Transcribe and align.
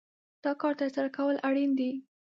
دا 0.43 0.51
کار 0.61 0.73
ترسره 0.81 1.09
کول 1.17 1.35
اړين 1.47 1.71
دي. 1.79 1.91